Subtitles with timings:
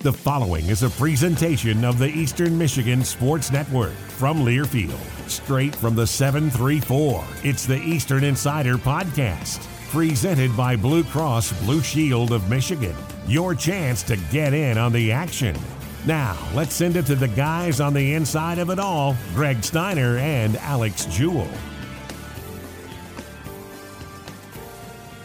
[0.00, 5.96] The following is a presentation of the Eastern Michigan Sports Network from Learfield, straight from
[5.96, 7.24] the 734.
[7.42, 12.94] It's the Eastern Insider Podcast, presented by Blue Cross Blue Shield of Michigan.
[13.26, 15.56] Your chance to get in on the action.
[16.04, 20.18] Now, let's send it to the guys on the inside of it all Greg Steiner
[20.18, 21.48] and Alex Jewell.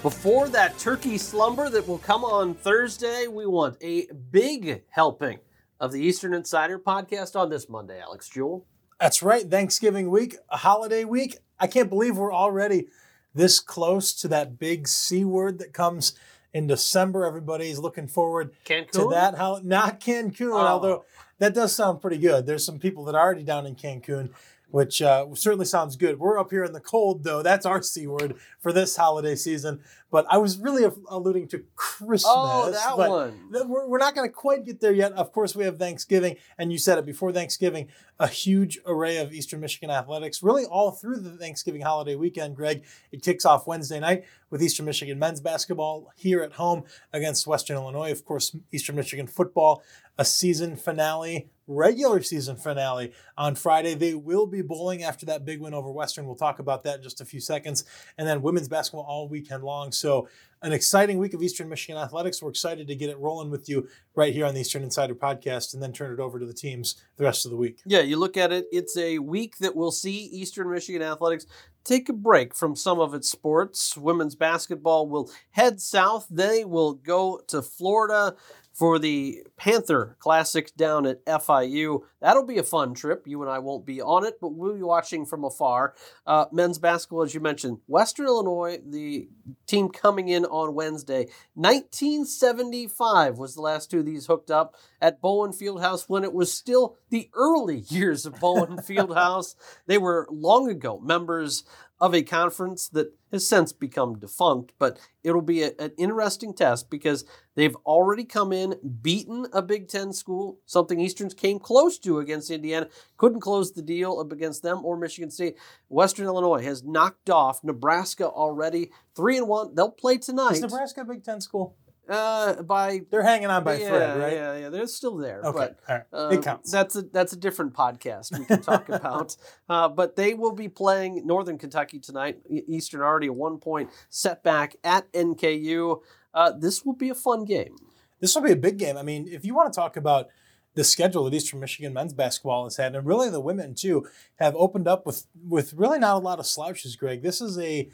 [0.01, 5.37] Before that turkey slumber that will come on Thursday, we want a big helping
[5.79, 8.65] of the Eastern Insider podcast on this Monday, Alex Jewell.
[8.99, 9.49] That's right.
[9.49, 11.37] Thanksgiving week, a holiday week.
[11.59, 12.87] I can't believe we're already
[13.35, 16.13] this close to that big C word that comes
[16.51, 17.25] in December.
[17.25, 18.91] Everybody's looking forward Cancun?
[18.93, 19.35] to that.
[19.37, 20.57] How not Cancun, Oh.
[20.57, 21.05] although
[21.37, 22.47] that does sound pretty good.
[22.47, 24.31] There's some people that are already down in Cancun,
[24.71, 26.19] which uh, certainly sounds good.
[26.19, 27.43] We're up here in the cold, though.
[27.43, 29.81] That's our C word for this holiday season.
[30.09, 32.25] But I was really alluding to Christmas.
[32.27, 33.49] Oh, that one.
[33.51, 35.13] We're, we're not going to quite get there yet.
[35.13, 37.87] Of course, we have Thanksgiving, and you said it before Thanksgiving,
[38.19, 42.83] a huge array of Eastern Michigan athletics, really all through the Thanksgiving holiday weekend, Greg.
[43.11, 46.83] It kicks off Wednesday night with Eastern Michigan men's basketball here at home
[47.13, 48.11] against Western Illinois.
[48.11, 49.81] Of course, Eastern Michigan football,
[50.17, 53.93] a season finale, regular season finale on Friday.
[53.93, 56.25] They will be bowling after that big win over Western.
[56.25, 57.83] We'll talk about that in just a few seconds.
[58.17, 59.91] And then women's basketball all weekend long.
[59.91, 60.27] So,
[60.63, 62.39] an exciting week of Eastern Michigan athletics.
[62.39, 65.73] We're excited to get it rolling with you right here on the Eastern Insider podcast
[65.73, 67.81] and then turn it over to the teams the rest of the week.
[67.83, 71.47] Yeah, you look at it, it's a week that will see Eastern Michigan athletics
[71.83, 73.97] take a break from some of its sports.
[73.97, 76.27] Women's basketball will head south.
[76.29, 78.35] They will go to Florida
[78.73, 82.01] for the Panther Classic down at FIU.
[82.21, 83.27] That'll be a fun trip.
[83.27, 85.93] You and I won't be on it, but we'll be watching from afar.
[86.25, 89.27] Uh, men's basketball, as you mentioned, Western Illinois, the
[89.67, 91.27] team coming in on Wednesday.
[91.55, 96.53] 1975 was the last two of these hooked up at Bowen Fieldhouse when it was
[96.53, 99.55] still the early years of Bowen Fieldhouse.
[99.85, 101.63] They were long ago members
[102.01, 106.89] of a conference that has since become defunct, but it'll be a- an interesting test
[106.89, 107.23] because
[107.55, 112.49] they've already come in, beaten a Big Ten school, something Easterns came close to against
[112.49, 115.57] Indiana, couldn't close the deal up against them or Michigan State.
[115.89, 119.75] Western Illinois has knocked off Nebraska already, three and one.
[119.75, 120.53] They'll play tonight.
[120.53, 121.77] Is Nebraska a Big Ten school?
[122.09, 124.33] Uh, by They're hanging on by yeah, thread, right?
[124.33, 125.41] yeah, yeah, they're still there.
[125.43, 126.01] Okay, but right.
[126.11, 126.71] uh, it counts.
[126.71, 129.37] That's a that's a different podcast we can talk about.
[129.69, 132.39] Uh, but they will be playing Northern Kentucky tonight.
[132.49, 136.01] Eastern already a one point setback at NKU.
[136.33, 137.75] Uh, this will be a fun game.
[138.19, 138.97] this will be a big game.
[138.97, 140.27] I mean, if you want to talk about
[140.73, 144.07] the schedule that Eastern Michigan men's basketball has had, and really the women too,
[144.37, 146.95] have opened up with with really not a lot of slouches.
[146.95, 147.89] Greg, this is a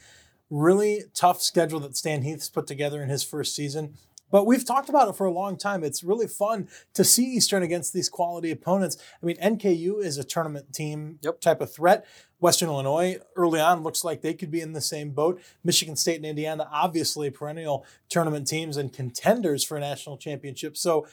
[0.50, 3.96] really tough schedule that Stan Heath's put together in his first season.
[4.30, 5.84] But we've talked about it for a long time.
[5.84, 8.98] It's really fun to see Eastern against these quality opponents.
[9.22, 11.40] I mean, NKU is a tournament team Yep.
[11.40, 12.06] type of threat.
[12.40, 15.40] Western Illinois early on looks like they could be in the same boat.
[15.64, 20.76] Michigan State and Indiana, obviously perennial tournament teams and contenders for a national championship.
[20.78, 21.08] So,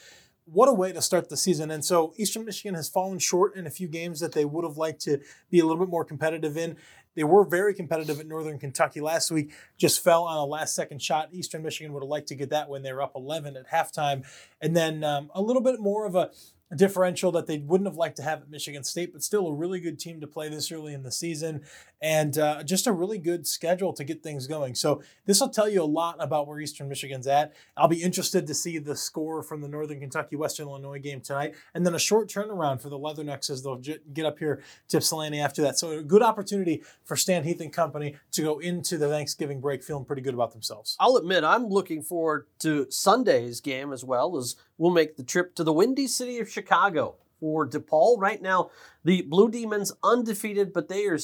[0.46, 1.70] what a way to start the season.
[1.70, 4.76] And so, Eastern Michigan has fallen short in a few games that they would have
[4.76, 6.76] liked to be a little bit more competitive in.
[7.14, 11.02] They were very competitive at Northern Kentucky last week, just fell on a last second
[11.02, 11.28] shot.
[11.32, 14.25] Eastern Michigan would have liked to get that when they were up 11 at halftime.
[14.60, 16.30] And then um, a little bit more of a
[16.75, 19.80] differential that they wouldn't have liked to have at Michigan State, but still a really
[19.80, 21.62] good team to play this early in the season
[22.04, 24.75] and uh, just a really good schedule to get things going.
[24.75, 27.54] So this will tell you a lot about where Eastern Michigan's at.
[27.78, 31.54] I'll be interested to see the score from the Northern Kentucky Western Illinois game tonight,
[31.72, 34.98] and then a short turnaround for the Leathernecks as they'll j- get up here to
[34.98, 35.78] Ypsilanti after that.
[35.78, 39.82] So a good opportunity for Stan Heath and company to go into the Thanksgiving break
[39.82, 40.98] feeling pretty good about themselves.
[41.00, 45.54] I'll admit I'm looking forward to Sunday's game as well as we'll make the trip
[45.54, 48.19] to the windy city of Chicago for DePaul.
[48.19, 48.70] Right now,
[49.04, 51.19] the Blue Demons undefeated, but they are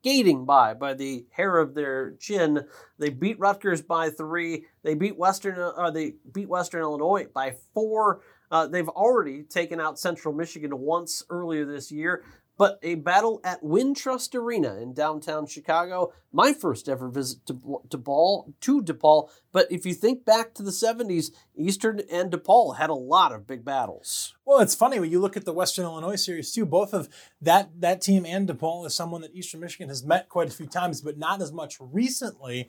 [0.00, 2.64] skating by by the hair of their chin.
[2.98, 4.66] They beat Rutgers by three.
[4.82, 5.58] They beat Western.
[5.58, 8.20] Uh, they beat Western Illinois by four.
[8.50, 12.24] Uh, they've already taken out Central Michigan once earlier this year.
[12.58, 18.52] But a battle at Wintrust Arena in downtown Chicago, my first ever visit to, Ball
[18.60, 19.30] to DePaul.
[19.52, 23.46] But if you think back to the 70s, Eastern and DePaul had a lot of
[23.46, 24.34] big battles.
[24.44, 26.66] Well, it's funny when you look at the Western Illinois series too.
[26.66, 27.08] Both of
[27.40, 30.66] that that team and DePaul is someone that Eastern Michigan has met quite a few
[30.66, 32.68] times, but not as much recently.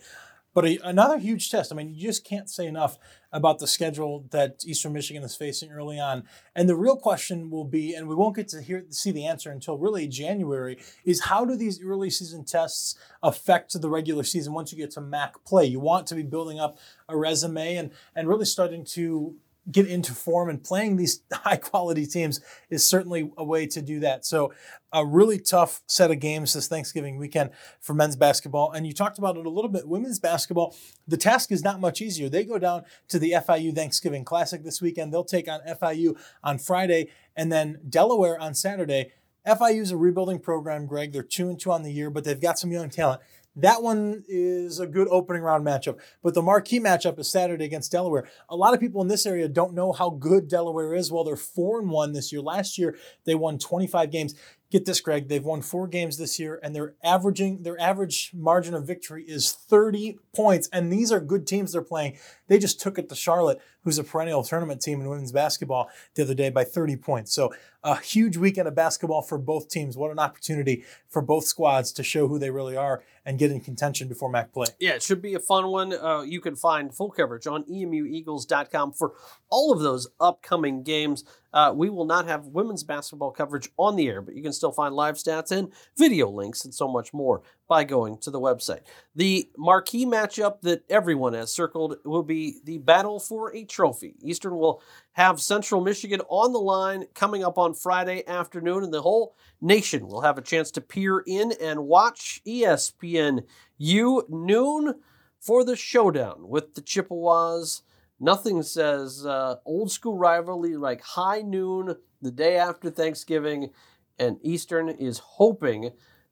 [0.54, 1.72] But a, another huge test.
[1.72, 2.98] I mean, you just can't say enough
[3.32, 6.24] about the schedule that Eastern Michigan is facing early on.
[6.56, 9.52] And the real question will be, and we won't get to hear see the answer
[9.52, 14.72] until really January, is how do these early season tests affect the regular season once
[14.72, 15.66] you get to MAC play?
[15.66, 19.36] You want to be building up a resume and and really starting to
[19.72, 24.00] get into form and playing these high quality teams is certainly a way to do
[24.00, 24.26] that.
[24.26, 24.54] So
[24.92, 28.72] a really tough set of games this Thanksgiving weekend for men's basketball.
[28.72, 29.88] And you talked about it a little bit.
[29.88, 30.76] Women's basketball,
[31.08, 32.30] the task is not much easier.
[32.30, 35.14] They go down to the FIU Thanksgiving Classic this weekend.
[35.14, 39.12] They'll take on FIU on Friday and then Delaware on Saturday.
[39.46, 41.14] FIU is a rebuilding program, Greg.
[41.14, 43.22] They're two and two on the year, but they've got some young talent.
[43.62, 46.00] That one is a good opening round matchup.
[46.24, 48.28] But the marquee matchup is Saturday against Delaware.
[48.50, 51.12] A lot of people in this area don't know how good Delaware is.
[51.12, 52.42] Well, they're 4 and 1 this year.
[52.42, 52.96] Last year,
[53.26, 54.36] they won 25 games.
[54.72, 55.30] Get this, Greg.
[55.30, 59.52] They've won four games this year, and they're averaging their average margin of victory is
[59.52, 60.70] 30 points.
[60.72, 62.20] And these are good teams they're playing.
[62.48, 66.22] They just took it to Charlotte, who's a perennial tournament team in women's basketball, the
[66.22, 67.34] other day by 30 points.
[67.34, 67.52] So
[67.84, 69.96] a huge weekend of basketball for both teams.
[69.96, 73.60] What an opportunity for both squads to show who they really are and get in
[73.60, 74.68] contention before MAC play.
[74.80, 75.94] Yeah, it should be a fun one.
[75.94, 79.14] Uh, you can find full coverage on emueagles.com for
[79.50, 81.24] all of those upcoming games.
[81.54, 84.72] Uh, we will not have women's basketball coverage on the air, but you can still
[84.72, 88.82] find live stats and video links and so much more by going to the website.
[89.16, 94.16] The marquee matchup that everyone has circled will be the battle for a trophy.
[94.22, 94.82] Eastern will
[95.14, 100.06] have Central Michigan on the line coming up on Friday afternoon, and the whole nation
[100.08, 103.44] will have a chance to peer in and watch ESPN
[103.78, 104.96] U noon
[105.40, 107.84] for the showdown with the Chippewas
[108.20, 113.70] Nothing says uh, old school rivalry like high noon the day after Thanksgiving,
[114.18, 115.92] and Eastern is hoping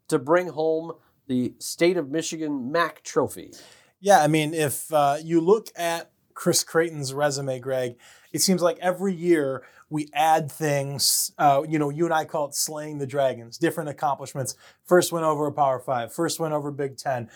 [0.09, 0.93] to bring home
[1.27, 3.51] the state of Michigan MAC trophy.
[3.99, 7.97] Yeah, I mean, if uh, you look at Chris Creighton's resume, Greg,
[8.31, 11.31] it seems like every year we add things.
[11.37, 14.55] Uh, you know, you and I call it slaying the dragons, different accomplishments.
[14.85, 17.29] First win over a Power Five, first win over Big Ten.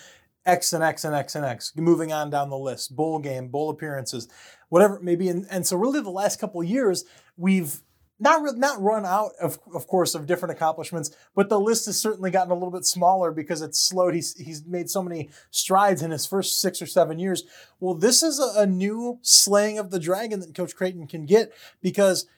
[0.44, 3.70] X and X and X and X, moving on down the list, bowl game, bowl
[3.70, 4.28] appearances,
[4.70, 5.30] whatever it may be.
[5.30, 7.06] And, and so really the last couple years,
[7.38, 7.84] we've
[8.22, 12.32] not, not run out of, of course of different accomplishments, but the list has certainly
[12.32, 14.14] gotten a little bit smaller because it's slowed.
[14.14, 17.44] He's, he's made so many strides in his first six or seven years.
[17.80, 21.52] Well, this is a, a new slaying of the dragon that Coach Creighton can get
[21.82, 22.28] because–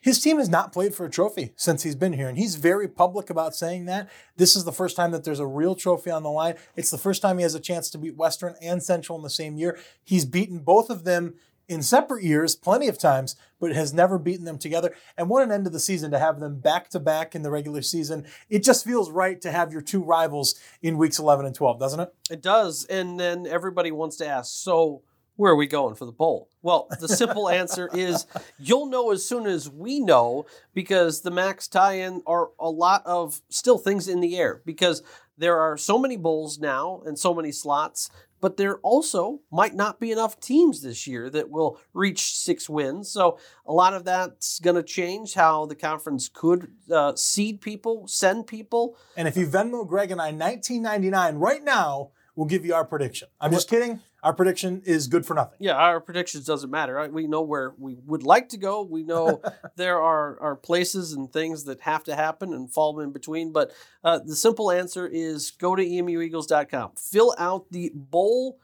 [0.00, 2.88] his team has not played for a trophy since he's been here, and he's very
[2.88, 4.08] public about saying that.
[4.36, 6.54] This is the first time that there's a real trophy on the line.
[6.74, 9.30] It's the first time he has a chance to beat Western and Central in the
[9.30, 9.78] same year.
[10.02, 11.34] He's beaten both of them
[11.70, 14.92] in separate years plenty of times, but has never beaten them together.
[15.16, 17.50] And what an end of the season to have them back to back in the
[17.50, 18.26] regular season.
[18.48, 22.00] It just feels right to have your two rivals in weeks 11 and 12, doesn't
[22.00, 22.14] it?
[22.28, 22.84] It does.
[22.86, 25.02] And then everybody wants to ask, so
[25.36, 26.50] where are we going for the bowl?
[26.60, 28.26] Well, the simple answer is
[28.58, 33.06] you'll know as soon as we know because the MAC's tie in are a lot
[33.06, 35.04] of still things in the air because
[35.38, 40.00] there are so many bowls now and so many slots, but there also might not
[40.00, 43.10] be enough teams this year that will reach six wins.
[43.10, 48.06] So a lot of that's going to change how the conference could uh, seed people,
[48.08, 48.96] send people.
[49.16, 53.28] And if you Venmo Greg and I 1999 right now, we'll give you our prediction.
[53.40, 54.00] I'm just kidding.
[54.22, 55.56] Our prediction is good for nothing.
[55.60, 56.94] Yeah, our predictions doesn't matter.
[56.94, 57.12] Right?
[57.12, 58.82] We know where we would like to go.
[58.82, 59.42] We know
[59.76, 63.52] there are, are places and things that have to happen and fall in between.
[63.52, 63.72] But
[64.04, 66.92] uh, the simple answer is go to emueagles.com.
[66.96, 68.58] Fill out the bowl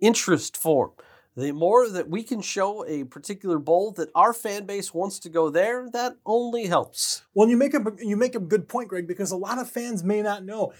[0.00, 0.92] interest form.
[1.36, 5.28] The more that we can show a particular bowl that our fan base wants to
[5.28, 7.24] go there, that only helps.
[7.34, 10.02] Well, you make a you make a good point, Greg, because a lot of fans
[10.02, 10.72] may not know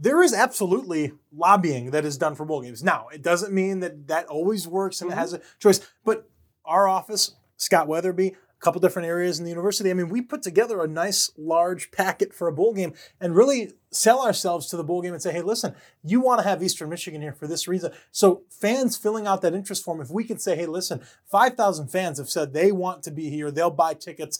[0.00, 2.82] there is absolutely lobbying that is done for bowl games.
[2.82, 5.18] Now, it doesn't mean that that always works and mm-hmm.
[5.18, 6.28] it has a choice, but
[6.64, 9.90] our office, Scott Weatherby, a couple different areas in the university.
[9.90, 13.72] I mean, we put together a nice large packet for a bowl game and really
[13.90, 16.88] sell ourselves to the bowl game and say, hey, listen, you want to have Eastern
[16.88, 17.92] Michigan here for this reason.
[18.10, 22.18] So fans filling out that interest form, if we could say, hey, listen, 5,000 fans
[22.18, 24.38] have said they want to be here, they'll buy tickets.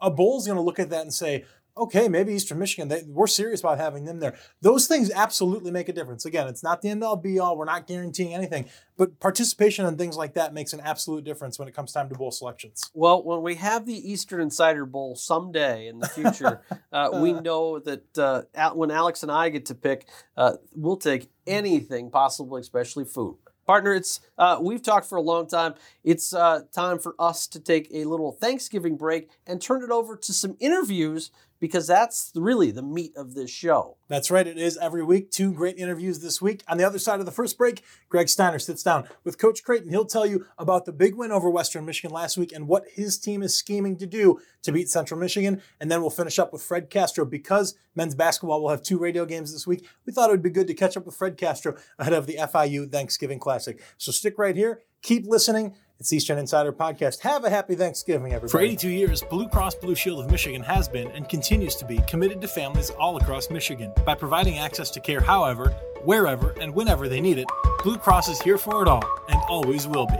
[0.00, 1.44] A bowl's going to look at that and say,
[1.76, 4.36] okay, maybe Eastern Michigan, they, we're serious about having them there.
[4.60, 6.24] Those things absolutely make a difference.
[6.24, 7.56] Again, it's not the end all be all.
[7.56, 11.68] We're not guaranteeing anything, but participation in things like that makes an absolute difference when
[11.68, 12.90] it comes time to bowl selections.
[12.94, 16.62] Well, when we have the Eastern Insider Bowl someday in the future,
[16.92, 21.30] uh, we know that uh, when Alex and I get to pick, uh, we'll take
[21.46, 23.36] anything possible, especially food
[23.70, 27.60] partner it's uh, we've talked for a long time it's uh, time for us to
[27.60, 32.70] take a little thanksgiving break and turn it over to some interviews because that's really
[32.70, 33.96] the meat of this show.
[34.08, 34.46] That's right.
[34.46, 35.30] It is every week.
[35.30, 36.64] Two great interviews this week.
[36.66, 39.90] On the other side of the first break, Greg Steiner sits down with Coach Creighton.
[39.90, 43.18] He'll tell you about the big win over Western Michigan last week and what his
[43.18, 45.62] team is scheming to do to beat Central Michigan.
[45.78, 49.24] And then we'll finish up with Fred Castro because men's basketball will have two radio
[49.26, 49.86] games this week.
[50.06, 52.36] We thought it would be good to catch up with Fred Castro ahead of the
[52.36, 53.80] FIU Thanksgiving Classic.
[53.98, 54.82] So stick right here.
[55.02, 57.20] Keep listening It's Eastern Insider Podcast.
[57.20, 58.50] Have a happy Thanksgiving, everybody.
[58.50, 61.98] For 82 years, Blue Cross Blue Shield of Michigan has been and continues to be
[62.08, 63.92] committed to families all across Michigan.
[64.06, 65.68] By providing access to care however,
[66.02, 67.46] wherever, and whenever they need it,
[67.84, 70.16] Blue Cross is here for it all and always will be.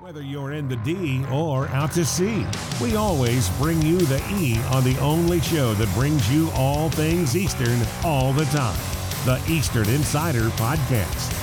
[0.00, 2.46] Whether you're in the D or out to sea,
[2.80, 7.36] we always bring you the E on the only show that brings you all things
[7.36, 8.78] Eastern all the time
[9.24, 11.37] the Eastern Insider Podcast.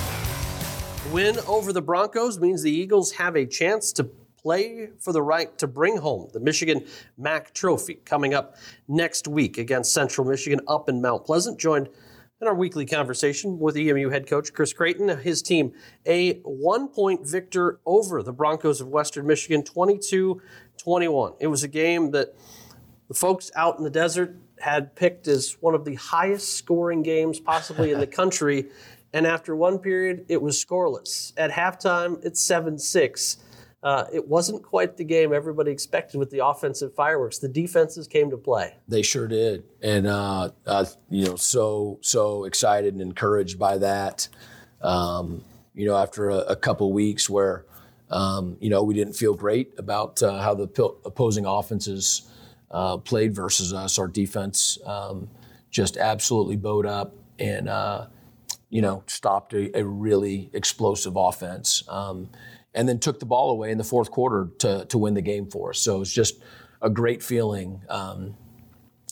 [1.11, 4.03] Win over the Broncos means the Eagles have a chance to
[4.37, 6.85] play for the right to bring home the Michigan
[7.17, 8.55] MAC Trophy coming up
[8.87, 11.59] next week against Central Michigan up in Mount Pleasant.
[11.59, 11.89] Joined
[12.41, 15.73] in our weekly conversation with EMU head coach Chris Creighton, his team,
[16.05, 20.41] a one point victor over the Broncos of Western Michigan, 22
[20.77, 21.33] 21.
[21.39, 22.35] It was a game that
[23.07, 27.39] the folks out in the desert had picked as one of the highest scoring games
[27.39, 28.69] possibly in the country.
[29.15, 31.31] And after one period, it was scoreless.
[31.37, 33.37] At halftime, it's 7 6.
[33.81, 37.37] Uh, it wasn't quite the game everybody expected with the offensive fireworks.
[37.37, 38.75] The defenses came to play.
[38.89, 44.27] They sure did, and uh, uh, you know, so so excited and encouraged by that.
[44.81, 45.45] Um,
[45.75, 47.65] you know, after a, a couple weeks where
[48.09, 50.63] um, you know we didn't feel great about uh, how the
[51.05, 52.27] opposing offenses
[52.71, 55.29] uh, played versus us, our defense um,
[55.69, 58.07] just absolutely bowed up and uh,
[58.69, 61.83] you know stopped a, a really explosive offense.
[61.87, 62.29] Um,
[62.75, 65.47] and then took the ball away in the fourth quarter to, to win the game
[65.47, 65.79] for us.
[65.79, 66.43] So it's just
[66.81, 68.35] a great feeling, um,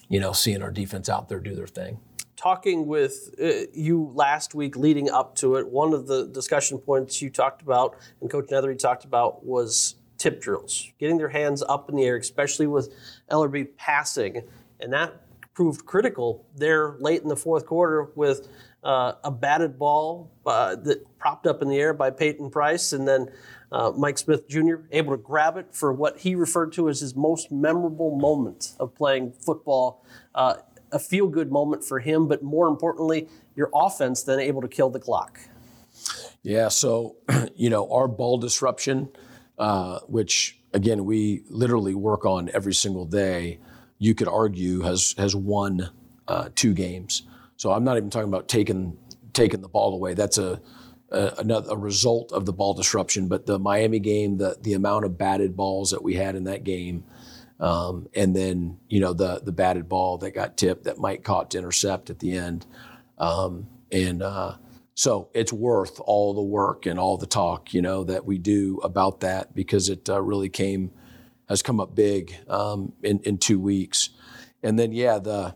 [0.09, 1.97] you know, seeing our defense out there do their thing.
[2.35, 7.21] Talking with uh, you last week leading up to it, one of the discussion points
[7.21, 11.89] you talked about and Coach Neathery talked about was tip drills, getting their hands up
[11.89, 12.93] in the air, especially with
[13.31, 14.43] Ellerbe passing.
[14.81, 15.21] And that
[15.53, 18.49] proved critical there late in the fourth quarter with
[18.83, 23.07] uh, a batted ball uh, that propped up in the air by Peyton Price, and
[23.07, 23.29] then
[23.71, 24.75] uh, Mike Smith Jr.
[24.91, 28.93] able to grab it for what he referred to as his most memorable moment of
[28.95, 30.05] playing football.
[30.35, 30.55] Uh,
[30.91, 34.89] a feel good moment for him, but more importantly, your offense then able to kill
[34.89, 35.39] the clock.
[36.43, 37.15] Yeah, so,
[37.55, 39.09] you know, our ball disruption,
[39.57, 43.59] uh, which again, we literally work on every single day,
[43.97, 45.89] you could argue has, has won
[46.27, 47.23] uh, two games.
[47.57, 48.97] So I'm not even talking about taking
[49.33, 50.13] taking the ball away.
[50.13, 50.61] That's a
[51.13, 53.27] a, a result of the ball disruption.
[53.27, 56.63] But the Miami game, the the amount of batted balls that we had in that
[56.63, 57.03] game,
[57.59, 61.51] um, and then you know the the batted ball that got tipped that Mike caught
[61.51, 62.65] to intercept at the end,
[63.17, 64.55] um, and uh,
[64.95, 68.79] so it's worth all the work and all the talk you know that we do
[68.83, 70.91] about that because it uh, really came
[71.49, 74.09] has come up big um, in in two weeks,
[74.63, 75.55] and then yeah the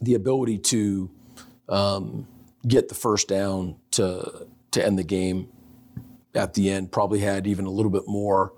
[0.00, 1.10] the ability to
[1.68, 2.26] um,
[2.66, 5.48] get the first down to to end the game
[6.34, 8.52] at the end probably had even a little bit more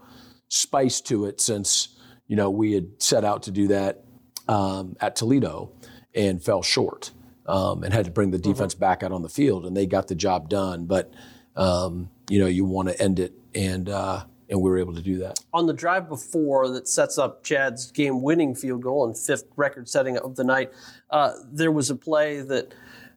[0.49, 1.89] spice to it since
[2.27, 4.05] you know we had set out to do that
[4.49, 5.71] um, at Toledo
[6.15, 7.11] and fell short
[7.47, 8.53] um, and had to bring the mm-hmm.
[8.53, 11.13] defense back out on the field and they got the job done but
[11.57, 15.03] um, you know you want to end it and uh, and we were able to
[15.03, 15.41] do that.
[15.53, 19.89] On the drive before that sets up Chad's game winning field goal and fifth record
[19.89, 20.73] setting of the night,
[21.11, 22.75] uh, there was a play that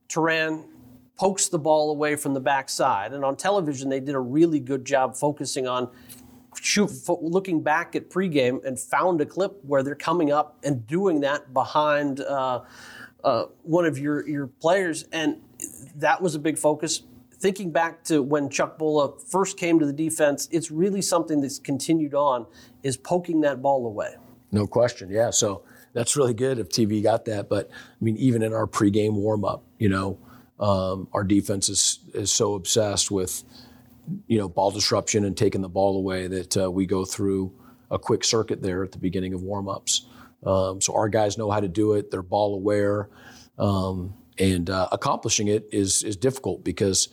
[0.07, 0.65] Turan
[1.17, 3.13] pokes the ball away from the backside.
[3.13, 5.89] And on television, they did a really good job focusing on
[6.59, 11.19] shoot, looking back at pregame and found a clip where they're coming up and doing
[11.21, 12.61] that behind uh,
[13.23, 15.05] uh, one of your, your players.
[15.11, 15.41] And
[15.95, 17.03] that was a big focus.
[17.39, 21.59] Thinking back to when Chuck Bullough first came to the defense, it's really something that's
[21.59, 22.45] continued on
[22.83, 24.15] is poking that ball away.
[24.51, 25.09] No question.
[25.09, 25.29] Yeah.
[25.29, 27.49] So that's really good if TV got that.
[27.49, 30.19] But I mean, even in our pregame warm up, you know,
[30.59, 33.43] um, our defense is is so obsessed with
[34.27, 37.53] you know ball disruption and taking the ball away that uh, we go through
[37.91, 40.01] a quick circuit there at the beginning of warmups.
[40.45, 43.09] Um, so our guys know how to do it; they're ball aware,
[43.57, 47.09] um, and uh, accomplishing it is is difficult because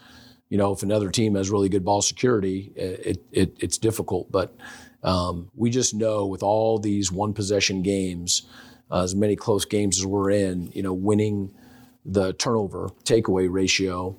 [0.49, 4.31] you know if another team has really good ball security, it, it it's difficult.
[4.31, 4.55] But
[5.03, 8.43] um, we just know with all these one possession games,
[8.91, 11.55] uh, as many close games as we're in, you know, winning
[12.05, 14.17] the turnover takeaway ratio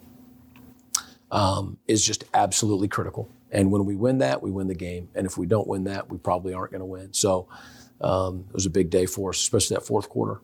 [1.31, 3.29] um, is just absolutely critical.
[3.51, 5.09] And when we win that, we win the game.
[5.15, 7.13] And if we don't win that, we probably aren't going to win.
[7.13, 7.47] So
[8.01, 10.41] um, it was a big day for us, especially that fourth quarter.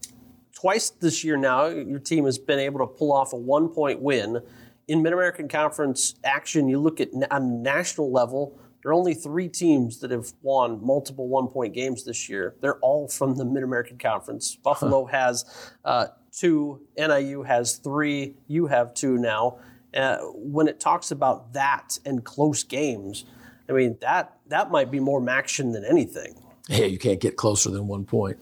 [0.53, 4.01] Twice this year now, your team has been able to pull off a one point
[4.01, 4.41] win.
[4.87, 9.47] In Mid American Conference action, you look at on national level, there are only three
[9.47, 12.55] teams that have won multiple one point games this year.
[12.59, 14.55] They're all from the Mid American Conference.
[14.55, 15.17] Buffalo huh.
[15.17, 19.59] has uh, two, NIU has three, you have two now.
[19.95, 23.25] uh, when it talks about that and close games,
[23.69, 26.35] I mean that that might be more MACtion than anything.
[26.67, 28.37] Yeah, you can't get closer than one point.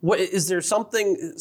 [0.00, 1.34] What is there something?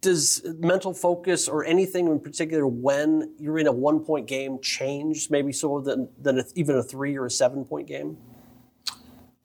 [0.00, 5.30] Does mental focus or anything in particular when you're in a one point game change
[5.30, 8.16] maybe so than than a, even a three or a seven point game?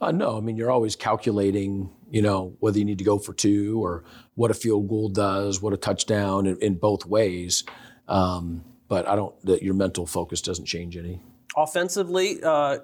[0.01, 3.33] Uh, no, I mean you're always calculating, you know, whether you need to go for
[3.33, 4.03] two or
[4.35, 7.63] what a field goal does, what a touchdown in, in both ways.
[8.07, 9.33] Um, but I don't.
[9.45, 11.21] That your mental focus doesn't change any.
[11.55, 12.79] Offensively, uh,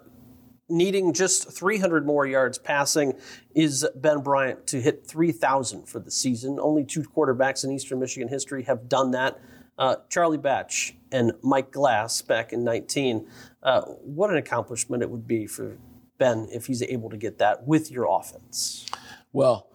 [0.69, 3.13] needing just 300 more yards passing
[3.53, 6.60] is Ben Bryant to hit 3,000 for the season.
[6.60, 9.39] Only two quarterbacks in Eastern Michigan history have done that.
[9.77, 13.27] Uh, Charlie Batch and Mike Glass back in 19.
[13.62, 15.77] Uh, what an accomplishment it would be for
[16.17, 18.86] Ben if he's able to get that with your offense.
[19.34, 19.67] Well,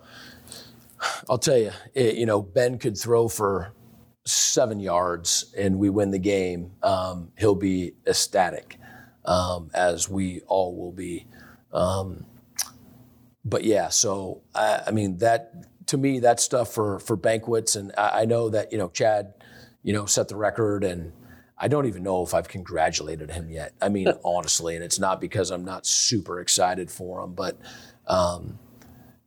[1.28, 3.72] I'll tell you, it, you know, Ben could throw for
[4.24, 6.72] seven yards and we win the game.
[6.82, 8.79] Um, he'll be ecstatic
[9.30, 11.24] um, as we all will be.
[11.72, 12.26] Um,
[13.44, 17.92] but yeah, so I, I, mean that to me, that stuff for for banquets, and
[17.96, 19.32] I, I, know that you know Chad,
[19.84, 21.12] you know, set the record, and
[21.56, 23.72] I don't even know if I've congratulated him yet.
[23.80, 27.56] I mean, honestly, and it's not because I'm not super excited for him, but
[28.08, 28.58] um,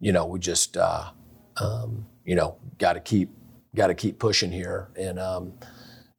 [0.01, 1.11] you know, we just uh,
[1.57, 3.29] um, you know got to keep
[3.73, 5.53] got to keep pushing here, and um,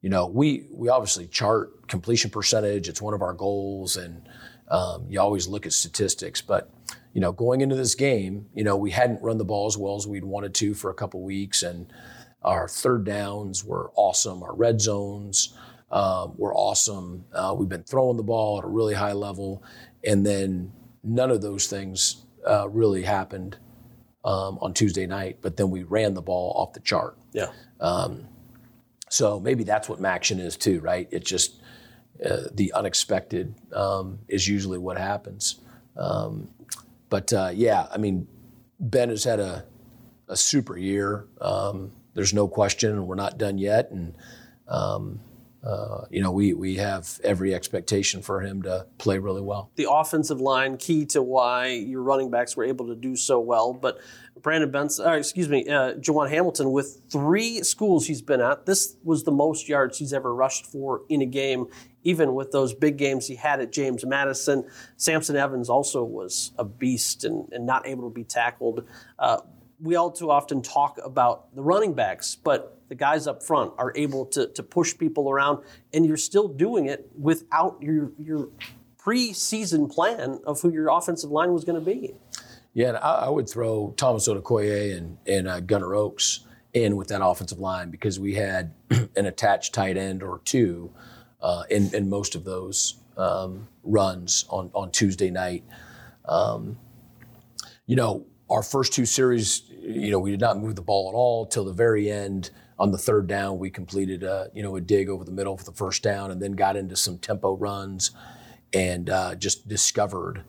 [0.04, 2.90] you know, we we obviously chart completion percentage.
[2.90, 4.28] It's one of our goals, and
[4.68, 6.42] um, you always look at statistics.
[6.42, 6.70] But
[7.14, 9.96] you know, going into this game, you know, we hadn't run the ball as well
[9.96, 11.90] as we'd wanted to for a couple weeks, and
[12.42, 14.42] our third downs were awesome.
[14.42, 15.56] Our red zones
[15.90, 17.24] um, were awesome.
[17.32, 19.62] Uh, we've been throwing the ball at a really high level,
[20.06, 20.70] and then
[21.02, 23.56] none of those things uh, really happened
[24.22, 25.38] um, on Tuesday night.
[25.40, 27.16] But then we ran the ball off the chart.
[27.32, 27.52] Yeah.
[27.80, 28.28] Um,
[29.14, 31.06] so maybe that's what MACtion is too, right?
[31.12, 31.62] It's just
[32.28, 35.60] uh, the unexpected um, is usually what happens.
[35.96, 36.48] Um,
[37.10, 38.26] but uh, yeah, I mean,
[38.80, 39.66] Ben has had a,
[40.26, 41.26] a super year.
[41.40, 43.92] Um, there's no question, and we're not done yet.
[43.92, 44.16] And
[44.66, 45.20] um,
[45.64, 49.70] uh, you know, we, we have every expectation for him to play really well.
[49.76, 53.72] The offensive line, key to why your running backs were able to do so well.
[53.72, 53.98] But
[54.42, 58.96] Brandon Benson, uh, excuse me, uh, Jawon Hamilton, with three schools he's been at, this
[59.04, 61.66] was the most yards he's ever rushed for in a game,
[62.02, 64.68] even with those big games he had at James Madison.
[64.98, 68.86] Samson Evans also was a beast and, and not able to be tackled.
[69.18, 69.38] Uh,
[69.84, 73.92] we all too often talk about the running backs, but the guys up front are
[73.94, 78.48] able to, to push people around, and you're still doing it without your your
[78.98, 82.14] preseason plan of who your offensive line was going to be.
[82.72, 86.40] Yeah, and I, I, would throw Thomas Odukoya and, and uh, Gunnar Oakes
[86.72, 90.90] in with that offensive line because we had an attached tight end or two
[91.42, 95.62] uh, in, in most of those um, runs on, on Tuesday night.
[96.24, 96.78] Um,
[97.86, 101.14] you know, our first two series, you know, we did not move the ball at
[101.14, 102.50] all till the very end.
[102.78, 105.64] On the third down, we completed a, you know, a dig over the middle for
[105.64, 108.10] the first down and then got into some tempo runs
[108.72, 110.42] and uh, just discovered,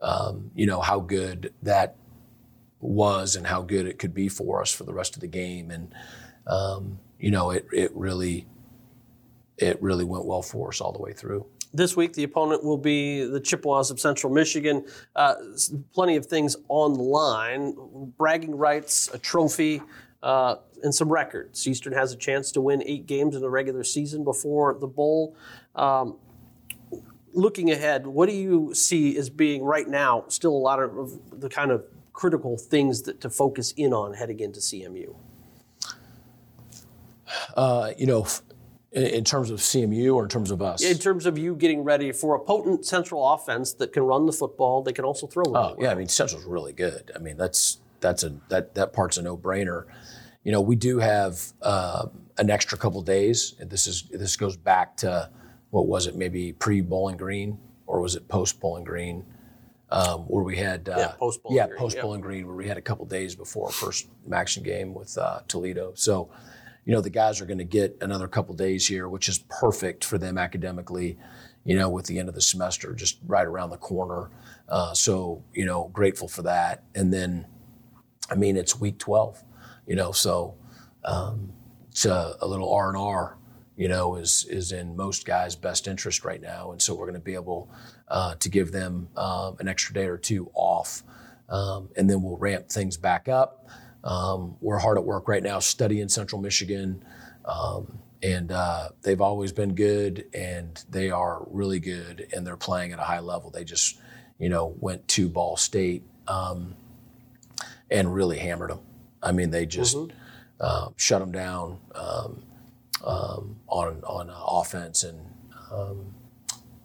[0.00, 1.96] um, you know, how good that
[2.80, 5.70] was and how good it could be for us for the rest of the game.
[5.70, 5.92] And,
[6.46, 8.46] um, you know, it, it really,
[9.56, 11.46] it really went well for us all the way through.
[11.74, 14.84] This week, the opponent will be the Chippewas of Central Michigan.
[15.16, 15.34] Uh,
[15.94, 17.74] plenty of things on the line
[18.18, 19.80] bragging rights, a trophy,
[20.22, 21.66] uh, and some records.
[21.66, 25.34] Eastern has a chance to win eight games in the regular season before the bowl.
[25.74, 26.16] Um,
[27.32, 31.48] looking ahead, what do you see as being right now still a lot of the
[31.48, 35.14] kind of critical things that to focus in on heading into CMU?
[37.56, 38.26] Uh, you know,
[38.92, 40.82] in terms of CMU or in terms of us?
[40.82, 44.32] In terms of you getting ready for a potent central offense that can run the
[44.32, 45.54] football, they can also throw it.
[45.54, 47.10] Oh, yeah, I mean Central's really good.
[47.16, 49.86] I mean that's that's a that that part's a no-brainer.
[50.44, 53.54] You know, we do have uh, an extra couple days.
[53.60, 55.30] This is this goes back to
[55.70, 56.14] what was it?
[56.14, 59.24] Maybe pre Bowling Green or was it post Bowling Green?
[59.90, 62.66] Um, where we had uh, yeah post Bowling yeah Green, post Bowling Green where we
[62.66, 65.92] had a couple days before our first MACtion game with uh, Toledo.
[65.94, 66.30] So
[66.84, 70.04] you know, the guys are going to get another couple days here, which is perfect
[70.04, 71.16] for them academically,
[71.64, 74.30] you know, with the end of the semester just right around the corner.
[74.68, 76.82] Uh, so, you know, grateful for that.
[76.94, 77.46] And then,
[78.30, 79.42] I mean, it's week 12,
[79.86, 80.56] you know, so
[81.04, 81.52] um,
[81.90, 83.36] it's a, a little R&R,
[83.76, 86.72] you know, is, is in most guys' best interest right now.
[86.72, 87.70] And so we're going to be able
[88.08, 91.04] uh, to give them um, an extra day or two off.
[91.48, 93.68] Um, and then we'll ramp things back up.
[94.04, 97.04] Um, we're hard at work right now studying Central Michigan,
[97.44, 102.92] um, and uh, they've always been good, and they are really good, and they're playing
[102.92, 103.50] at a high level.
[103.50, 103.98] They just,
[104.38, 106.74] you know, went to Ball State um,
[107.90, 108.80] and really hammered them.
[109.22, 110.16] I mean, they just mm-hmm.
[110.60, 112.42] uh, shut them down um,
[113.04, 115.20] um, on on uh, offense, and
[115.70, 116.14] um,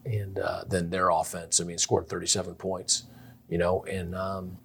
[0.06, 1.60] and uh, then their offense.
[1.60, 3.04] I mean, scored 37 points,
[3.50, 4.58] you know, and um,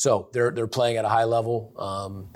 [0.00, 1.74] so they're they're playing at a high level.
[1.76, 2.30] Um,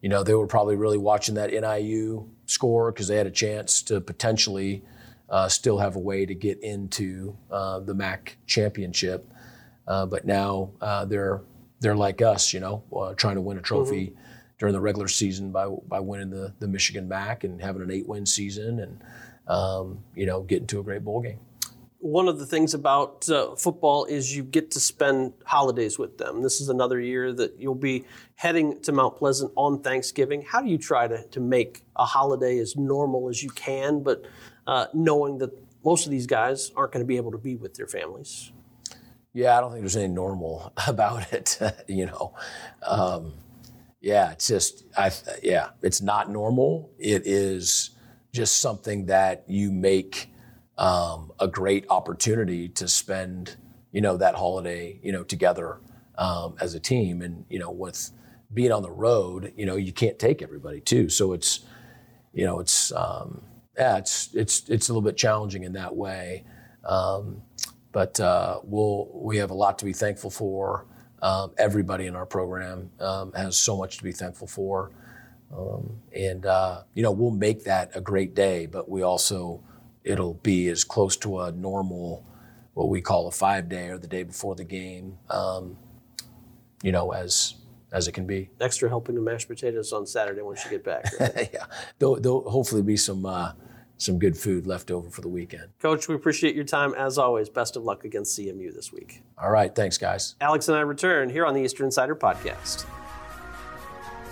[0.00, 3.82] you know, they were probably really watching that NIU score because they had a chance
[3.82, 4.84] to potentially
[5.28, 9.28] uh, still have a way to get into uh, the MAC championship.
[9.88, 11.40] Uh, but now uh, they're
[11.80, 14.20] they're like us, you know, uh, trying to win a trophy mm-hmm.
[14.60, 18.06] during the regular season by by winning the the Michigan MAC and having an eight
[18.06, 19.02] win season and
[19.48, 21.40] um, you know getting to a great bowl game
[22.00, 26.42] one of the things about uh, football is you get to spend holidays with them.
[26.42, 28.04] This is another year that you'll be
[28.36, 30.42] heading to Mount Pleasant on Thanksgiving.
[30.42, 34.24] How do you try to, to make a holiday as normal as you can, but
[34.66, 35.50] uh, knowing that
[35.84, 38.52] most of these guys aren't going to be able to be with their families?
[39.32, 41.58] Yeah, I don't think there's any normal about it.
[41.88, 42.34] you know,
[42.86, 43.34] um,
[44.00, 45.10] yeah, it's just, I,
[45.42, 46.92] yeah, it's not normal.
[46.96, 47.90] It is
[48.32, 50.30] just something that you make
[50.78, 53.56] um, a great opportunity to spend,
[53.92, 55.80] you know, that holiday, you know, together
[56.16, 57.20] um, as a team.
[57.20, 58.10] And you know, with
[58.54, 61.08] being on the road, you know, you can't take everybody too.
[61.08, 61.60] So it's,
[62.32, 63.42] you know, it's um,
[63.76, 66.44] yeah, it's it's it's a little bit challenging in that way.
[66.84, 67.42] Um,
[67.92, 70.86] but uh, we'll we have a lot to be thankful for.
[71.20, 74.92] Um, everybody in our program um, has so much to be thankful for.
[75.52, 79.64] Um, and uh, you know we'll make that a great day, but we also
[80.08, 82.24] it'll be as close to a normal,
[82.74, 85.76] what we call a five day or the day before the game, um,
[86.82, 87.54] you know, as
[87.92, 88.50] as it can be.
[88.60, 91.04] Extra helping of mashed potatoes on Saturday once you get back.
[91.20, 91.50] Right?
[91.52, 91.66] yeah,
[91.98, 93.52] there'll, there'll, hopefully be some uh,
[93.98, 95.68] some good food left over for the weekend.
[95.80, 97.48] Coach, we appreciate your time as always.
[97.48, 99.22] Best of luck against CMU this week.
[99.36, 100.36] All right, thanks, guys.
[100.40, 102.86] Alex and I return here on the Eastern Insider Podcast.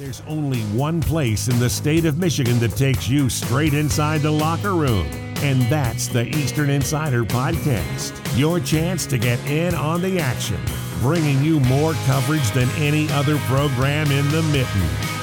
[0.00, 4.30] There's only one place in the state of Michigan that takes you straight inside the
[4.30, 5.06] locker room,
[5.42, 8.18] and that's the Eastern Insider Podcast.
[8.34, 10.58] Your chance to get in on the action,
[11.00, 15.19] bringing you more coverage than any other program in the mitten.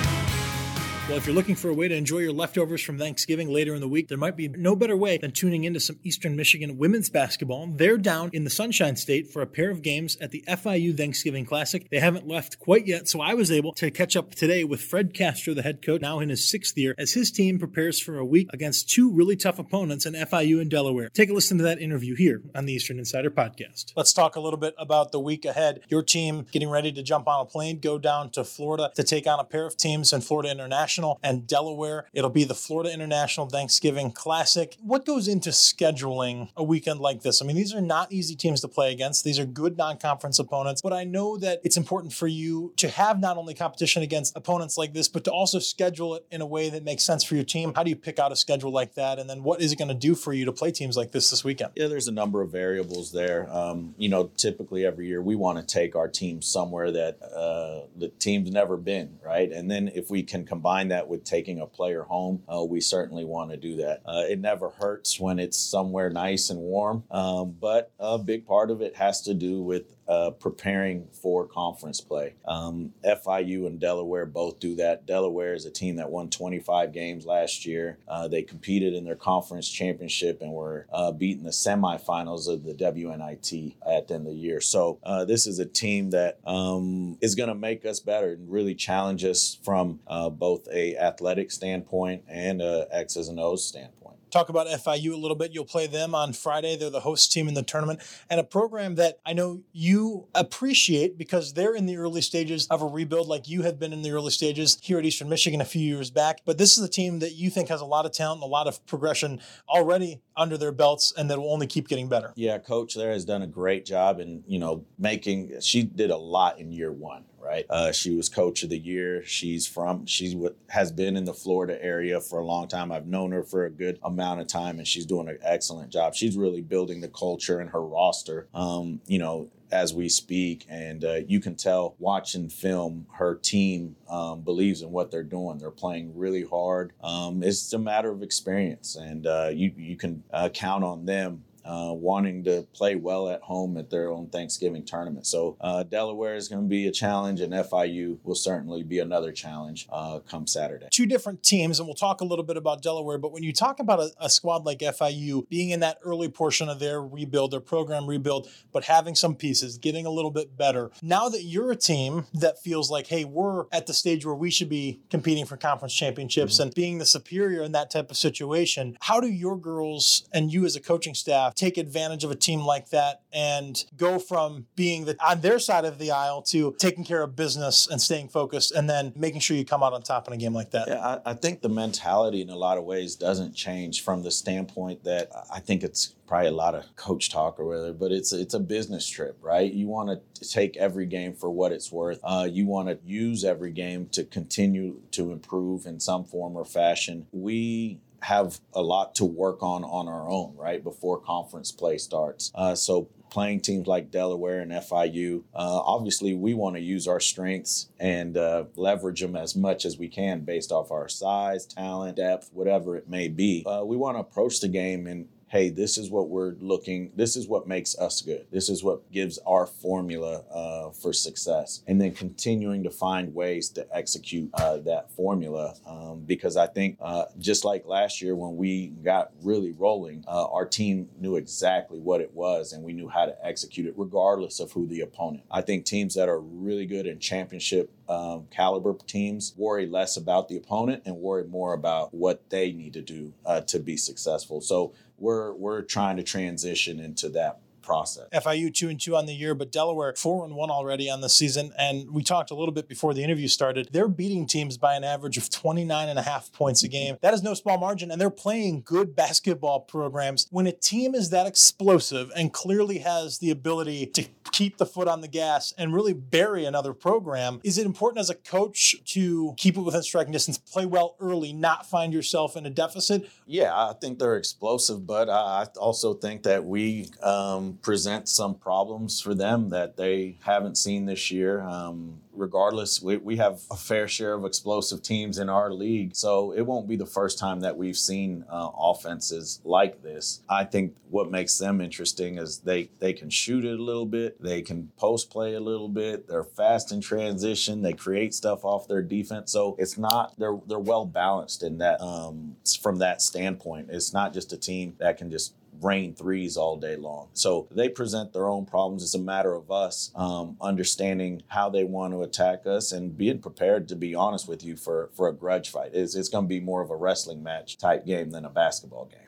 [1.08, 3.80] Well, if you're looking for a way to enjoy your leftovers from Thanksgiving later in
[3.80, 7.10] the week, there might be no better way than tuning into some Eastern Michigan women's
[7.10, 7.66] basketball.
[7.66, 11.46] They're down in the Sunshine State for a pair of games at the FIU Thanksgiving
[11.46, 11.90] Classic.
[11.90, 15.14] They haven't left quite yet, so I was able to catch up today with Fred
[15.14, 18.26] Castro, the head coach, now in his sixth year, as his team prepares for a
[18.26, 21.08] week against two really tough opponents in FIU and Delaware.
[21.08, 23.94] Take a listen to that interview here on the Eastern Insider Podcast.
[23.96, 25.80] Let's talk a little bit about the week ahead.
[25.88, 29.26] Your team getting ready to jump on a plane, go down to Florida to take
[29.26, 32.08] on a pair of teams in Florida International International and Delaware.
[32.14, 34.76] It'll be the Florida International Thanksgiving Classic.
[34.82, 37.42] What goes into scheduling a weekend like this?
[37.42, 39.24] I mean, these are not easy teams to play against.
[39.24, 42.90] These are good non conference opponents, but I know that it's important for you to
[42.90, 46.46] have not only competition against opponents like this, but to also schedule it in a
[46.46, 47.74] way that makes sense for your team.
[47.76, 49.20] How do you pick out a schedule like that?
[49.20, 51.30] And then what is it going to do for you to play teams like this
[51.30, 51.74] this weekend?
[51.76, 53.48] Yeah, there's a number of variables there.
[53.52, 57.88] Um, you know, typically every year we want to take our team somewhere that uh,
[57.96, 59.52] the team's never been, right?
[59.52, 63.26] And then if we can combine that with taking a player home, uh, we certainly
[63.26, 64.02] want to do that.
[64.06, 68.72] Uh, it never hurts when it's somewhere nice and warm, um, but a big part
[68.72, 72.36] of it has to do with uh, preparing for conference play.
[72.46, 75.06] Um, FIU and Delaware both do that.
[75.06, 77.98] Delaware is a team that won 25 games last year.
[78.08, 82.74] Uh, they competed in their conference championship and were uh, beaten the semifinals of the
[82.74, 84.62] WNIT at the end of the year.
[84.62, 88.50] So uh, this is a team that um, is going to make us better and
[88.52, 93.97] really challenge us from uh, both a athletic standpoint and a X's and O's standpoint
[94.38, 95.52] talk about FIU a little bit.
[95.54, 96.76] You'll play them on Friday.
[96.76, 101.18] They're the host team in the tournament and a program that I know you appreciate
[101.18, 104.12] because they're in the early stages of a rebuild like you have been in the
[104.12, 106.42] early stages here at Eastern Michigan a few years back.
[106.46, 108.52] But this is a team that you think has a lot of talent and a
[108.52, 112.34] lot of progression already under their belts and that will only keep getting better.
[112.36, 116.18] Yeah, coach there has done a great job in, you know, making she did a
[116.18, 117.66] lot in year 1 right?
[117.70, 119.24] Uh, she was coach of the year.
[119.24, 122.92] She's from, she what has been in the Florida area for a long time.
[122.92, 126.16] I've known her for a good amount of time and she's doing an excellent job.
[126.16, 128.48] She's really building the culture and her roster.
[128.54, 133.96] Um, you know, as we speak, and uh, you can tell watching film, her team
[134.10, 135.58] um, believes in what they're doing.
[135.58, 136.94] They're playing really hard.
[137.04, 141.44] Um, it's a matter of experience, and uh, you you can uh, count on them
[141.68, 145.28] uh, wanting to play well at home at their own Thanksgiving tournament.
[145.28, 149.32] So uh, Delaware is going to be a challenge, and FIU will certainly be another
[149.32, 150.88] challenge uh, come Saturday.
[150.92, 153.18] Two different teams, and we'll talk a little bit about Delaware.
[153.18, 156.70] But when you talk about a, a squad like FIU being in that early portion
[156.70, 160.92] of their rebuild, their program rebuild, but having some pieces, getting a little bit better.
[161.02, 164.50] Now that you're a team that feels like, hey, we're at the stage where we
[164.50, 166.64] should be competing for conference championships mm-hmm.
[166.64, 170.66] and being the superior in that type of situation, how do your girls and you
[170.66, 175.06] as a coaching staff take advantage of a team like that and go from being
[175.06, 178.72] the, on their side of the aisle to taking care of business and staying focused
[178.72, 180.88] and then making sure you come out on top in a game like that?
[180.88, 184.32] Yeah, I, I think the mentality in a lot of ways doesn't change from the
[184.32, 188.32] standpoint that I think it's probably a lot of coach talk or whatever, but it's
[188.34, 189.72] it's a business trip, right?
[189.72, 192.20] You want to take every game for what it's worth.
[192.24, 196.66] Uh, you want to use every game to continue to improve in some form or
[196.66, 197.28] fashion.
[197.32, 202.52] We have a lot to work on on our own, right, before conference play starts.
[202.54, 207.22] Uh, so playing teams like Delaware and FIU, uh, obviously we want to use our
[207.22, 212.18] strengths and uh, leverage them as much as we can based off our size, talent,
[212.18, 213.64] depth, whatever it may be.
[213.66, 217.36] Uh, we want to approach the game and hey, this is what we're looking, this
[217.36, 218.46] is what makes us good.
[218.52, 221.84] This is what gives our formula uh, for success.
[221.88, 225.76] And then continuing to find ways to execute uh, that formula.
[225.88, 230.48] Um, because I think uh, just like last year when we got really rolling, uh,
[230.52, 234.60] our team knew exactly what it was and we knew how to execute it regardless
[234.60, 235.44] of who the opponent.
[235.50, 240.48] I think teams that are really good in championship um, caliber teams worry less about
[240.48, 244.62] the opponent and worry more about what they need to do uh, to be successful.
[244.62, 248.28] So we're we're trying to transition into that process.
[248.34, 251.30] FIU two and two on the year, but Delaware four and one already on the
[251.30, 251.72] season.
[251.80, 253.88] And we talked a little bit before the interview started.
[253.94, 257.16] They're beating teams by an average of 29 and a half points a game.
[257.22, 260.48] That is no small margin, and they're playing good basketball programs.
[260.52, 265.08] When a team is that explosive and clearly has the ability to keep the foot
[265.08, 269.54] on the gas and really bury another program, is it important as a coach to
[269.56, 273.30] keep it within striking distance, play well early, not find yourself in a deficit?
[273.46, 279.22] Yeah, I think they're explosive, but I also think that we um, present some problems
[279.22, 281.62] for them that they haven't seen this year.
[281.62, 286.52] Um, regardless, we, we have a fair share of explosive teams in our league, so
[286.52, 290.42] it won't be the first time that we've seen uh, offenses like this.
[290.50, 294.42] I think what makes them interesting is they they can shoot it a little bit,
[294.42, 298.88] they can post play a little bit, they're fast in transition, they create stuff off
[298.88, 299.52] their defense.
[299.52, 303.90] So it's not they're they're well balanced in that um, from that standpoint.
[303.90, 307.30] It's not just a team that can just rain threes all day long.
[307.34, 309.04] So they present their own problems.
[309.04, 313.40] It's a matter of us um, understanding how they want to attack us and being
[313.40, 315.92] prepared to be honest with you for, for a grudge fight.
[315.94, 319.06] It's, it's going to be more of a wrestling match type game than a basketball
[319.06, 319.22] game.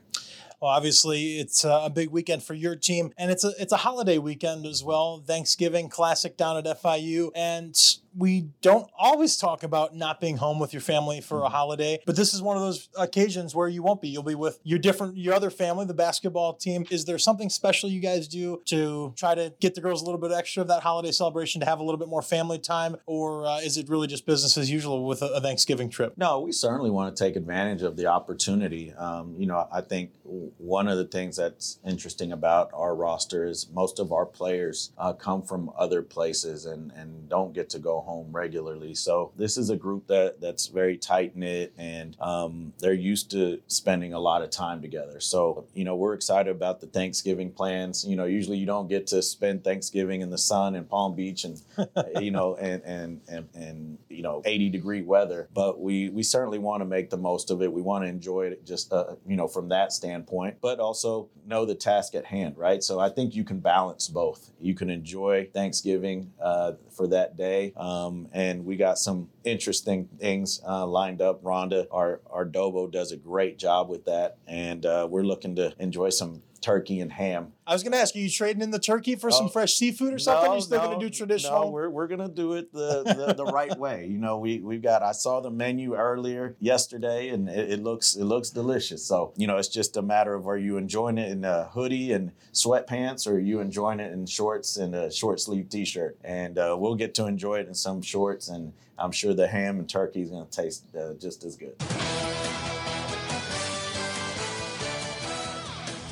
[0.61, 4.17] Well, obviously, it's a big weekend for your team, and it's a it's a holiday
[4.17, 5.23] weekend as well.
[5.25, 7.73] Thanksgiving Classic down at FIU, and
[8.15, 11.53] we don't always talk about not being home with your family for a mm-hmm.
[11.53, 14.09] holiday, but this is one of those occasions where you won't be.
[14.09, 16.85] You'll be with your different, your other family, the basketball team.
[16.89, 20.19] Is there something special you guys do to try to get the girls a little
[20.19, 23.45] bit extra of that holiday celebration to have a little bit more family time, or
[23.45, 26.13] uh, is it really just business as usual with a, a, Thanksgiving trip?
[26.17, 28.93] No, we certainly want to take advantage of the opportunity.
[28.93, 33.67] Um, you know, I think one of the things that's interesting about our roster is
[33.73, 37.98] most of our players uh, come from other places and and don't get to go
[38.01, 38.93] home regularly.
[38.95, 43.59] So this is a group that that's very tight knit and um, they're used to
[43.67, 45.19] spending a lot of time together.
[45.19, 48.05] So you know we're excited about the Thanksgiving plans.
[48.05, 51.43] You know usually you don't get to spend Thanksgiving in the sun in Palm Beach
[51.43, 51.61] and
[52.21, 56.59] you know and, and and and you know 80 degree weather, but we we certainly
[56.59, 57.71] want to make the most of it.
[57.71, 61.65] We want to enjoy it just uh, you know from that standpoint, but also know
[61.65, 62.83] the task at hand, right?
[62.83, 64.51] So I think you can balance both.
[64.61, 67.73] You can enjoy Thanksgiving uh, for that day.
[67.75, 71.43] Um, Um, and we got some interesting things uh, lined up.
[71.43, 74.37] Rhonda, our, our Dobo, does a great job with that.
[74.47, 77.53] And uh, we're looking to enjoy some turkey and ham.
[77.65, 80.13] I was going to ask, are you trading in the turkey for some fresh seafood
[80.13, 80.49] or something?
[80.49, 81.65] No, you still no, going to do traditional?
[81.65, 84.07] No, we're, we're going to do it the, the, the right way.
[84.07, 85.03] You know, we we've got.
[85.03, 89.05] I saw the menu earlier yesterday, and it, it, looks it looks delicious.
[89.05, 92.11] So you know, it's just a matter of are you enjoying it in a hoodie
[92.11, 96.17] and sweatpants, or are you enjoying it in shorts and a short sleeve T-shirt?
[96.23, 99.79] And uh, we'll get to enjoy it in some shorts, and I'm sure the ham
[99.79, 101.75] and turkey is going to taste uh, just as good.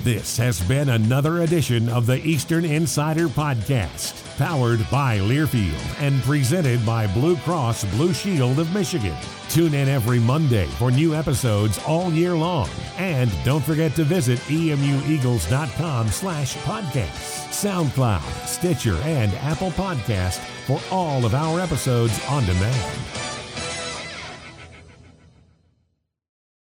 [0.08, 6.86] This has been another edition of the Eastern Insider Podcast, powered by Learfield and presented
[6.86, 9.17] by Blue Cross Blue Shield of Michigan.
[9.50, 12.70] Tune in every Monday for new episodes all year long.
[12.98, 21.26] And don't forget to visit emueagles.com slash podcasts, SoundCloud, Stitcher, and Apple Podcast for all
[21.26, 23.37] of our episodes on demand.